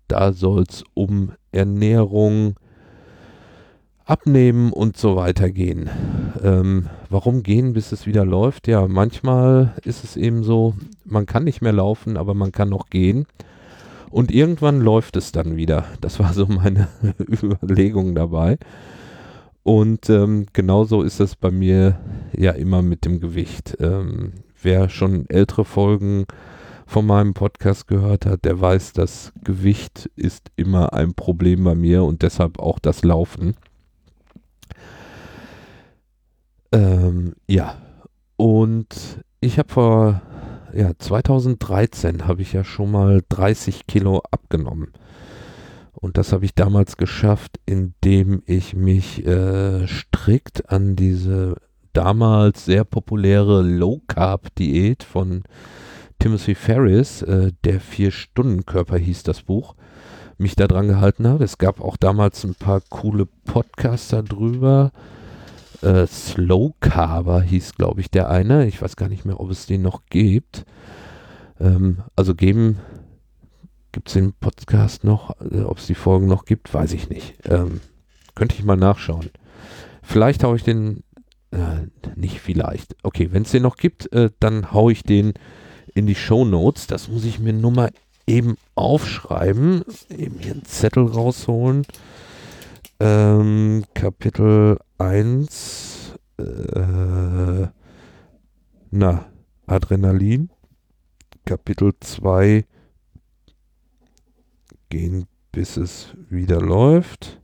Da 0.09 0.33
soll 0.33 0.65
es 0.67 0.83
um 0.93 1.31
Ernährung, 1.53 2.55
Abnehmen 4.05 4.73
und 4.73 4.97
so 4.97 5.15
weiter 5.15 5.49
gehen. 5.49 5.89
Ähm, 6.43 6.87
warum 7.09 7.41
gehen, 7.41 7.73
bis 7.73 7.93
es 7.93 8.05
wieder 8.05 8.25
läuft? 8.25 8.67
Ja, 8.67 8.87
manchmal 8.87 9.73
ist 9.85 10.03
es 10.03 10.17
eben 10.17 10.43
so, 10.43 10.73
man 11.05 11.25
kann 11.25 11.45
nicht 11.45 11.61
mehr 11.61 11.71
laufen, 11.71 12.17
aber 12.17 12.33
man 12.33 12.51
kann 12.51 12.69
noch 12.69 12.89
gehen. 12.89 13.25
Und 14.09 14.31
irgendwann 14.31 14.81
läuft 14.81 15.15
es 15.15 15.31
dann 15.31 15.55
wieder. 15.55 15.85
Das 16.01 16.19
war 16.19 16.33
so 16.33 16.45
meine 16.45 16.89
Überlegung 17.41 18.13
dabei. 18.13 18.57
Und 19.63 20.09
ähm, 20.09 20.47
genauso 20.51 21.01
ist 21.01 21.21
es 21.21 21.37
bei 21.37 21.49
mir 21.49 21.97
ja 22.35 22.51
immer 22.51 22.81
mit 22.81 23.05
dem 23.05 23.21
Gewicht. 23.21 23.77
Ähm, 23.79 24.33
wer 24.61 24.89
schon 24.89 25.29
ältere 25.29 25.63
Folgen 25.63 26.25
von 26.85 27.05
meinem 27.05 27.33
Podcast 27.33 27.87
gehört 27.87 28.25
hat, 28.25 28.45
der 28.45 28.59
weiß, 28.59 28.93
das 28.93 29.33
Gewicht 29.43 30.09
ist 30.15 30.51
immer 30.55 30.93
ein 30.93 31.13
Problem 31.13 31.63
bei 31.63 31.75
mir 31.75 32.03
und 32.03 32.21
deshalb 32.21 32.59
auch 32.59 32.79
das 32.79 33.03
Laufen. 33.03 33.55
Ähm, 36.71 37.33
ja, 37.47 37.77
und 38.37 39.23
ich 39.39 39.59
habe 39.59 39.69
vor 39.69 40.21
ja, 40.73 40.91
2013 40.97 42.27
habe 42.27 42.41
ich 42.41 42.53
ja 42.53 42.63
schon 42.63 42.91
mal 42.91 43.21
30 43.29 43.85
Kilo 43.85 44.23
abgenommen. 44.31 44.91
Und 45.93 46.17
das 46.17 46.33
habe 46.33 46.45
ich 46.45 46.55
damals 46.55 46.97
geschafft, 46.97 47.59
indem 47.65 48.41
ich 48.45 48.75
mich 48.75 49.25
äh, 49.25 49.87
strikt 49.87 50.69
an 50.69 50.95
diese 50.95 51.55
damals 51.93 52.65
sehr 52.65 52.83
populäre 52.83 53.61
Low 53.61 54.01
Carb 54.07 54.53
Diät 54.55 55.03
von 55.03 55.43
Timothy 56.23 56.55
Ferris, 56.55 57.21
äh, 57.21 57.51
der 57.65 57.81
Vier-Stunden-Körper 57.81 58.97
hieß 58.97 59.23
das 59.23 59.41
Buch, 59.41 59.75
mich 60.37 60.55
da 60.55 60.67
dran 60.67 60.87
gehalten 60.87 61.27
habe. 61.27 61.43
Es 61.43 61.57
gab 61.57 61.81
auch 61.81 61.97
damals 61.97 62.45
ein 62.45 62.55
paar 62.55 62.79
coole 62.79 63.25
Podcaster 63.25 64.23
drüber 64.23 64.93
äh, 65.81 66.07
Slow 66.07 66.75
Carver 66.79 67.41
hieß, 67.41 67.75
glaube 67.75 67.99
ich, 67.99 68.09
der 68.09 68.29
eine. 68.29 68.67
Ich 68.67 68.81
weiß 68.81 68.95
gar 68.95 69.09
nicht 69.09 69.25
mehr, 69.25 69.41
ob 69.41 69.51
es 69.51 69.65
den 69.65 69.81
noch 69.81 70.05
gibt. 70.05 70.65
Ähm, 71.59 72.03
also 72.15 72.35
geben, 72.35 72.79
gibt 73.91 74.07
es 74.07 74.13
den 74.13 74.31
Podcast 74.31 75.03
noch? 75.03 75.35
Äh, 75.41 75.63
ob 75.63 75.79
es 75.79 75.87
die 75.87 75.93
Folgen 75.93 76.27
noch 76.27 76.45
gibt, 76.45 76.73
weiß 76.73 76.93
ich 76.93 77.09
nicht. 77.09 77.35
Ähm, 77.49 77.81
könnte 78.33 78.55
ich 78.55 78.63
mal 78.63 78.77
nachschauen. 78.77 79.29
Vielleicht 80.01 80.45
haue 80.45 80.55
ich 80.55 80.63
den, 80.63 81.03
äh, 81.51 81.87
nicht 82.15 82.39
vielleicht. 82.39 82.95
Okay, 83.03 83.33
wenn 83.33 83.41
es 83.41 83.51
den 83.51 83.63
noch 83.63 83.75
gibt, 83.75 84.09
äh, 84.13 84.29
dann 84.39 84.71
haue 84.71 84.93
ich 84.93 85.03
den 85.03 85.33
in 85.93 86.07
die 86.07 86.15
Show 86.15 86.45
Notes. 86.45 86.87
Das 86.87 87.07
muss 87.07 87.25
ich 87.25 87.39
mir 87.39 87.53
nur 87.53 87.71
mal 87.71 87.91
eben 88.27 88.55
aufschreiben. 88.75 89.83
Eben 90.09 90.39
hier 90.39 90.53
einen 90.53 90.65
Zettel 90.65 91.05
rausholen. 91.05 91.85
Ähm, 92.99 93.83
Kapitel 93.93 94.79
1, 94.97 96.13
äh, 96.37 97.67
na, 98.91 99.25
Adrenalin. 99.65 100.49
Kapitel 101.45 101.91
2, 101.99 102.65
gehen 104.89 105.25
bis 105.51 105.77
es 105.77 106.13
wieder 106.29 106.61
läuft. 106.61 107.41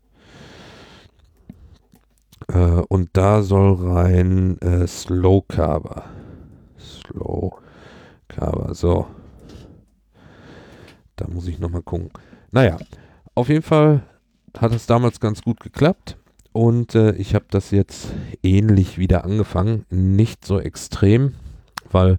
Äh, 2.47 2.81
und 2.87 3.09
da 3.13 3.43
soll 3.43 3.73
rein 3.85 4.57
äh, 4.61 4.87
Slow 4.87 5.43
Carver. 5.47 6.05
Slow 6.79 7.59
Carver, 8.39 8.73
so. 8.73 9.05
Da 11.17 11.27
muss 11.27 11.47
ich 11.47 11.59
nochmal 11.59 11.81
gucken. 11.81 12.09
Naja, 12.51 12.77
auf 13.35 13.49
jeden 13.49 13.63
Fall 13.63 14.03
hat 14.57 14.73
es 14.73 14.85
damals 14.85 15.19
ganz 15.19 15.41
gut 15.41 15.59
geklappt. 15.59 16.17
Und 16.51 16.95
äh, 16.95 17.11
ich 17.15 17.35
habe 17.35 17.45
das 17.49 17.71
jetzt 17.71 18.07
ähnlich 18.41 18.97
wieder 18.97 19.23
angefangen. 19.23 19.85
Nicht 19.89 20.45
so 20.45 20.59
extrem, 20.59 21.35
weil 21.91 22.17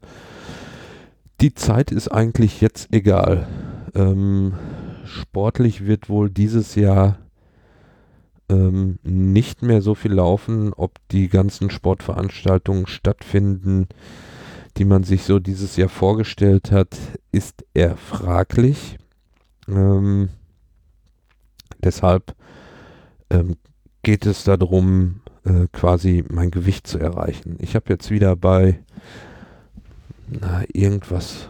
die 1.40 1.54
Zeit 1.54 1.90
ist 1.90 2.08
eigentlich 2.08 2.60
jetzt 2.60 2.92
egal. 2.92 3.48
Ähm, 3.94 4.52
sportlich 5.04 5.86
wird 5.86 6.08
wohl 6.08 6.30
dieses 6.30 6.74
Jahr 6.74 7.18
ähm, 8.50 8.98
nicht 9.02 9.62
mehr 9.62 9.80
so 9.80 9.94
viel 9.94 10.12
laufen, 10.12 10.74
ob 10.74 10.98
die 11.10 11.28
ganzen 11.28 11.70
Sportveranstaltungen 11.70 12.86
stattfinden, 12.86 13.88
die 14.76 14.84
man 14.84 15.04
sich 15.04 15.24
so 15.24 15.38
dieses 15.38 15.76
Jahr 15.76 15.88
vorgestellt 15.88 16.70
hat, 16.70 16.96
ist 17.32 17.64
eher 17.74 17.96
fraglich. 17.96 18.98
Ähm, 19.68 20.30
deshalb 21.82 22.34
ähm, 23.30 23.56
geht 24.02 24.26
es 24.26 24.44
darum, 24.44 25.20
äh, 25.44 25.66
quasi 25.72 26.24
mein 26.28 26.50
Gewicht 26.50 26.86
zu 26.86 26.98
erreichen. 26.98 27.56
Ich 27.60 27.74
habe 27.74 27.86
jetzt 27.88 28.10
wieder 28.10 28.36
bei 28.36 28.80
na, 30.28 30.62
irgendwas 30.72 31.48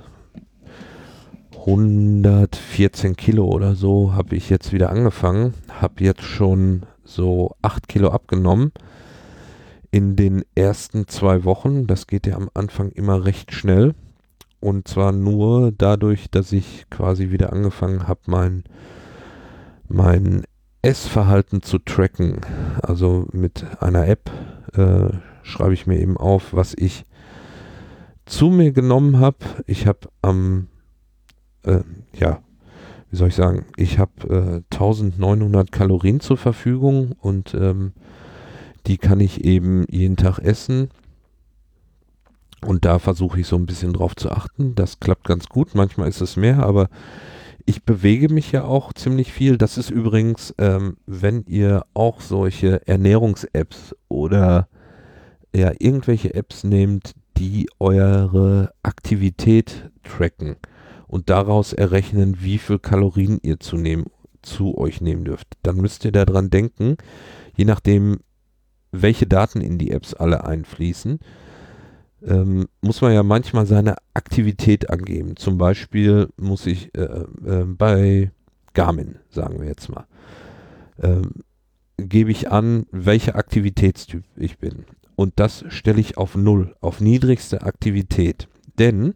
114 1.56 3.16
Kilo 3.16 3.44
oder 3.44 3.74
so 3.74 4.14
habe 4.14 4.34
ich 4.34 4.48
jetzt 4.48 4.72
wieder 4.72 4.90
angefangen. 4.90 5.54
Habe 5.68 6.04
jetzt 6.04 6.22
schon 6.22 6.86
so 7.04 7.54
8 7.62 7.88
Kilo 7.88 8.10
abgenommen 8.10 8.72
in 9.90 10.16
den 10.16 10.44
ersten 10.54 11.08
zwei 11.08 11.44
Wochen. 11.44 11.86
Das 11.86 12.06
geht 12.06 12.26
ja 12.26 12.36
am 12.36 12.50
Anfang 12.54 12.90
immer 12.90 13.24
recht 13.24 13.52
schnell. 13.52 13.94
Und 14.60 14.88
zwar 14.88 15.12
nur 15.12 15.72
dadurch, 15.72 16.30
dass 16.30 16.52
ich 16.52 16.86
quasi 16.90 17.30
wieder 17.30 17.52
angefangen 17.52 18.06
habe, 18.06 18.20
mein, 18.26 18.64
mein 19.88 20.44
Essverhalten 20.82 21.62
zu 21.62 21.78
tracken. 21.78 22.40
Also 22.82 23.26
mit 23.32 23.64
einer 23.80 24.06
App 24.06 24.30
äh, 24.74 25.08
schreibe 25.42 25.74
ich 25.74 25.86
mir 25.86 25.98
eben 25.98 26.16
auf, 26.16 26.52
was 26.52 26.74
ich 26.74 27.06
zu 28.26 28.50
mir 28.50 28.72
genommen 28.72 29.18
habe. 29.18 29.38
Ich 29.66 29.86
habe 29.86 30.08
am, 30.22 30.68
äh, 31.64 31.80
ja, 32.14 32.40
wie 33.10 33.16
soll 33.16 33.28
ich 33.28 33.34
sagen, 33.34 33.64
ich 33.76 33.98
habe 33.98 34.62
äh, 34.70 34.74
1900 34.74 35.72
Kalorien 35.72 36.20
zur 36.20 36.36
Verfügung 36.36 37.12
und 37.18 37.54
ähm, 37.54 37.92
die 38.86 38.98
kann 38.98 39.20
ich 39.20 39.44
eben 39.44 39.84
jeden 39.88 40.16
Tag 40.16 40.38
essen. 40.38 40.90
Und 42.64 42.84
da 42.84 42.98
versuche 42.98 43.40
ich 43.40 43.46
so 43.46 43.56
ein 43.56 43.66
bisschen 43.66 43.92
drauf 43.92 44.14
zu 44.16 44.30
achten. 44.30 44.74
Das 44.74 45.00
klappt 45.00 45.24
ganz 45.24 45.48
gut. 45.48 45.74
Manchmal 45.74 46.08
ist 46.08 46.20
es 46.20 46.36
mehr, 46.36 46.62
aber 46.62 46.88
ich 47.64 47.84
bewege 47.84 48.28
mich 48.32 48.52
ja 48.52 48.64
auch 48.64 48.92
ziemlich 48.92 49.32
viel. 49.32 49.56
Das 49.56 49.78
ist 49.78 49.90
übrigens, 49.90 50.54
ähm, 50.58 50.96
wenn 51.06 51.44
ihr 51.46 51.84
auch 51.94 52.20
solche 52.20 52.86
Ernährungs-Apps 52.86 53.94
oder 54.08 54.68
ja, 55.54 55.72
irgendwelche 55.78 56.34
Apps 56.34 56.64
nehmt, 56.64 57.14
die 57.36 57.68
eure 57.78 58.72
Aktivität 58.82 59.90
tracken 60.04 60.56
und 61.06 61.30
daraus 61.30 61.72
errechnen, 61.72 62.36
wie 62.40 62.58
viel 62.58 62.78
Kalorien 62.78 63.38
ihr 63.42 63.58
zu, 63.58 63.76
nehmen, 63.76 64.06
zu 64.42 64.76
euch 64.78 65.00
nehmen 65.00 65.24
dürft. 65.24 65.48
Dann 65.62 65.76
müsst 65.76 66.04
ihr 66.04 66.12
daran 66.12 66.50
denken, 66.50 66.96
je 67.56 67.64
nachdem, 67.64 68.18
welche 68.92 69.26
Daten 69.26 69.60
in 69.60 69.78
die 69.78 69.90
Apps 69.90 70.14
alle 70.14 70.44
einfließen, 70.44 71.20
ähm, 72.26 72.68
muss 72.82 73.00
man 73.00 73.12
ja 73.12 73.22
manchmal 73.22 73.66
seine 73.66 73.96
Aktivität 74.14 74.90
angeben. 74.90 75.36
Zum 75.36 75.58
Beispiel 75.58 76.28
muss 76.36 76.66
ich 76.66 76.94
äh, 76.94 77.02
äh, 77.02 77.64
bei 77.64 78.30
Garmin, 78.74 79.16
sagen 79.30 79.60
wir 79.60 79.68
jetzt 79.68 79.88
mal, 79.88 80.06
ähm, 81.02 81.44
gebe 81.96 82.30
ich 82.30 82.50
an, 82.50 82.86
welcher 82.90 83.36
Aktivitätstyp 83.36 84.24
ich 84.36 84.58
bin. 84.58 84.84
Und 85.16 85.34
das 85.36 85.64
stelle 85.68 86.00
ich 86.00 86.16
auf 86.16 86.34
Null, 86.34 86.74
auf 86.80 87.00
niedrigste 87.00 87.62
Aktivität. 87.62 88.48
Denn 88.78 89.14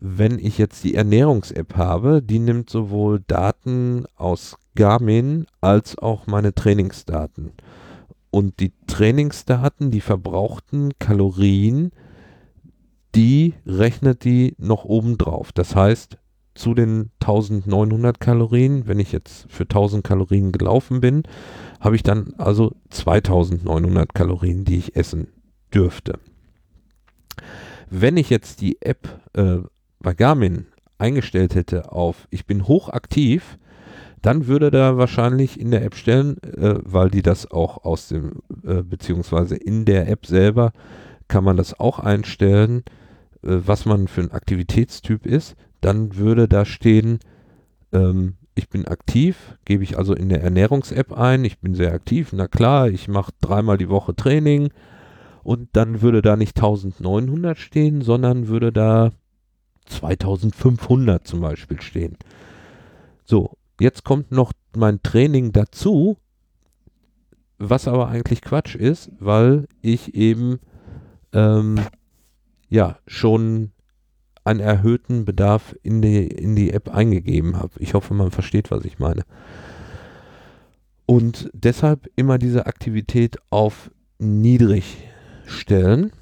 wenn 0.00 0.38
ich 0.38 0.58
jetzt 0.58 0.82
die 0.82 0.94
Ernährungs-App 0.94 1.76
habe, 1.76 2.22
die 2.22 2.38
nimmt 2.38 2.70
sowohl 2.70 3.22
Daten 3.26 4.04
aus 4.16 4.56
Garmin 4.74 5.46
als 5.60 5.96
auch 5.98 6.26
meine 6.26 6.54
Trainingsdaten. 6.54 7.52
Und 8.32 8.60
die 8.60 8.72
Trainingsdaten, 8.86 9.90
die 9.90 10.00
verbrauchten 10.00 10.98
Kalorien, 10.98 11.92
die 13.14 13.52
rechnet 13.66 14.24
die 14.24 14.54
noch 14.58 14.84
oben 14.84 15.18
drauf. 15.18 15.52
Das 15.52 15.76
heißt, 15.76 16.16
zu 16.54 16.72
den 16.72 17.10
1900 17.20 18.20
Kalorien, 18.20 18.86
wenn 18.86 18.98
ich 18.98 19.12
jetzt 19.12 19.44
für 19.50 19.64
1000 19.64 20.02
Kalorien 20.02 20.50
gelaufen 20.50 21.02
bin, 21.02 21.24
habe 21.78 21.94
ich 21.94 22.02
dann 22.02 22.32
also 22.38 22.74
2900 22.88 24.14
Kalorien, 24.14 24.64
die 24.64 24.78
ich 24.78 24.96
essen 24.96 25.28
dürfte. 25.74 26.18
Wenn 27.90 28.16
ich 28.16 28.30
jetzt 28.30 28.62
die 28.62 28.80
App 28.80 29.20
äh, 29.34 29.58
bei 30.00 30.14
Garmin 30.14 30.68
eingestellt 30.96 31.54
hätte 31.54 31.92
auf 31.92 32.26
ich 32.30 32.46
bin 32.46 32.66
hochaktiv, 32.66 33.58
dann 34.22 34.46
würde 34.46 34.70
da 34.70 34.96
wahrscheinlich 34.96 35.60
in 35.60 35.70
der 35.70 35.84
App 35.84 35.94
stellen, 35.94 36.42
äh, 36.42 36.76
weil 36.82 37.10
die 37.10 37.22
das 37.22 37.50
auch 37.50 37.84
aus 37.84 38.08
dem, 38.08 38.40
äh, 38.64 38.82
beziehungsweise 38.82 39.56
in 39.56 39.84
der 39.84 40.08
App 40.08 40.26
selber 40.26 40.72
kann 41.28 41.44
man 41.44 41.56
das 41.56 41.78
auch 41.78 41.98
einstellen, 41.98 42.84
äh, 43.42 43.58
was 43.66 43.84
man 43.84 44.08
für 44.08 44.22
ein 44.22 44.32
Aktivitätstyp 44.32 45.26
ist. 45.26 45.56
Dann 45.80 46.16
würde 46.16 46.48
da 46.48 46.64
stehen, 46.64 47.18
ähm, 47.92 48.34
ich 48.54 48.68
bin 48.68 48.86
aktiv, 48.86 49.56
gebe 49.64 49.82
ich 49.82 49.98
also 49.98 50.14
in 50.14 50.28
der 50.28 50.42
Ernährungs-App 50.42 51.12
ein, 51.12 51.44
ich 51.44 51.58
bin 51.58 51.74
sehr 51.74 51.92
aktiv, 51.92 52.30
na 52.32 52.48
klar, 52.48 52.88
ich 52.88 53.08
mache 53.08 53.32
dreimal 53.40 53.78
die 53.78 53.88
Woche 53.88 54.14
Training 54.14 54.70
und 55.42 55.70
dann 55.72 56.02
würde 56.02 56.22
da 56.22 56.36
nicht 56.36 56.56
1900 56.58 57.58
stehen, 57.58 58.02
sondern 58.02 58.48
würde 58.48 58.72
da 58.72 59.10
2500 59.86 61.26
zum 61.26 61.40
Beispiel 61.40 61.80
stehen. 61.80 62.16
So, 63.24 63.56
Jetzt 63.82 64.04
kommt 64.04 64.30
noch 64.30 64.52
mein 64.76 65.02
Training 65.02 65.50
dazu, 65.50 66.16
was 67.58 67.88
aber 67.88 68.06
eigentlich 68.06 68.40
Quatsch 68.40 68.76
ist, 68.76 69.10
weil 69.18 69.66
ich 69.80 70.14
eben 70.14 70.60
ähm, 71.32 71.80
ja 72.68 73.00
schon 73.08 73.72
einen 74.44 74.60
erhöhten 74.60 75.24
Bedarf 75.24 75.74
in 75.82 76.00
die, 76.00 76.28
in 76.28 76.54
die 76.54 76.72
App 76.72 76.94
eingegeben 76.94 77.56
habe. 77.56 77.72
Ich 77.80 77.94
hoffe, 77.94 78.14
man 78.14 78.30
versteht, 78.30 78.70
was 78.70 78.84
ich 78.84 79.00
meine. 79.00 79.24
Und 81.04 81.50
deshalb 81.52 82.08
immer 82.14 82.38
diese 82.38 82.66
Aktivität 82.66 83.38
auf 83.50 83.90
niedrig 84.20 85.08
stellen 85.44 86.12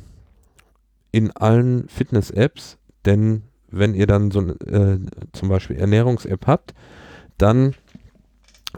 in 1.13 1.31
allen 1.33 1.91
Fitness-Apps, 1.91 2.79
denn 3.05 3.43
wenn 3.69 3.93
ihr 3.93 4.07
dann 4.07 4.31
so 4.31 4.49
äh, 4.49 4.99
zum 5.35 5.51
Beispiel 5.51 5.77
Ernährungs-App 5.77 6.47
habt, 6.47 6.73
dann 7.41 7.75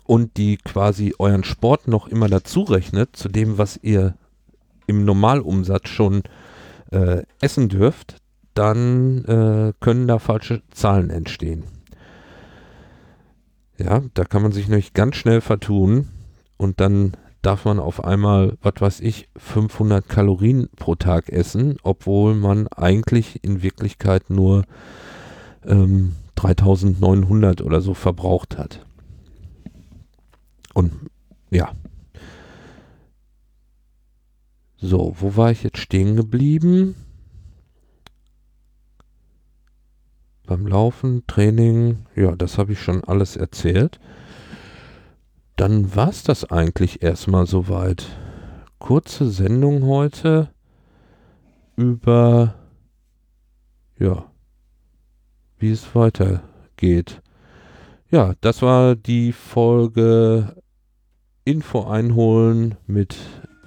und 0.04 0.36
die 0.36 0.56
quasi 0.56 1.14
euren 1.18 1.44
Sport 1.44 1.88
noch 1.88 2.08
immer 2.08 2.28
dazu 2.28 2.62
rechnet, 2.62 3.16
zu 3.16 3.28
dem, 3.28 3.58
was 3.58 3.78
ihr 3.82 4.14
im 4.86 5.04
Normalumsatz 5.04 5.88
schon 5.88 6.22
äh, 6.90 7.22
essen 7.40 7.68
dürft, 7.68 8.16
dann 8.54 9.24
äh, 9.24 9.72
können 9.80 10.06
da 10.06 10.18
falsche 10.18 10.62
Zahlen 10.70 11.10
entstehen. 11.10 11.64
Ja, 13.78 14.02
da 14.14 14.24
kann 14.24 14.42
man 14.42 14.52
sich 14.52 14.68
nämlich 14.68 14.92
ganz 14.92 15.16
schnell 15.16 15.40
vertun 15.40 16.08
und 16.56 16.80
dann 16.80 17.16
darf 17.40 17.64
man 17.64 17.80
auf 17.80 18.04
einmal, 18.04 18.56
was 18.62 18.74
weiß 18.78 19.00
ich, 19.00 19.28
500 19.36 20.08
Kalorien 20.08 20.68
pro 20.76 20.94
Tag 20.94 21.28
essen, 21.28 21.76
obwohl 21.82 22.34
man 22.34 22.68
eigentlich 22.68 23.42
in 23.42 23.62
Wirklichkeit 23.62 24.30
nur 24.30 24.64
ähm, 25.66 26.14
3900 26.42 27.62
oder 27.62 27.80
so 27.80 27.94
verbraucht 27.94 28.58
hat. 28.58 28.84
Und 30.74 30.92
ja. 31.50 31.72
So, 34.76 35.14
wo 35.20 35.36
war 35.36 35.52
ich 35.52 35.62
jetzt 35.62 35.78
stehen 35.78 36.16
geblieben? 36.16 36.96
Beim 40.44 40.66
Laufen, 40.66 41.24
Training, 41.28 42.06
ja, 42.16 42.34
das 42.34 42.58
habe 42.58 42.72
ich 42.72 42.80
schon 42.80 43.04
alles 43.04 43.36
erzählt. 43.36 44.00
Dann 45.56 45.94
war 45.94 46.08
es 46.08 46.24
das 46.24 46.50
eigentlich 46.50 47.02
erstmal 47.02 47.46
soweit. 47.46 48.06
Kurze 48.80 49.30
Sendung 49.30 49.84
heute 49.84 50.50
über, 51.76 52.56
ja, 54.00 54.31
wie 55.62 55.70
es 55.70 55.94
weitergeht. 55.94 57.22
Ja, 58.10 58.34
das 58.40 58.60
war 58.60 58.96
die 58.96 59.32
Folge 59.32 60.56
Info 61.44 61.84
einholen 61.84 62.74
mit 62.86 63.16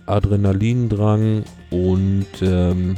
Adrenalindrang 0.05 1.43
und 1.71 2.27
ähm, 2.41 2.95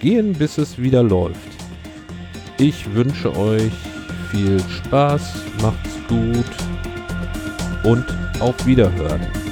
gehen, 0.00 0.32
bis 0.32 0.58
es 0.58 0.78
wieder 0.78 1.02
läuft. 1.02 1.38
Ich 2.58 2.92
wünsche 2.94 3.36
euch 3.36 3.72
viel 4.30 4.58
Spaß, 4.60 5.44
macht's 5.62 5.96
gut 6.08 6.44
und 7.84 8.04
auf 8.40 8.66
Wiederhören. 8.66 9.47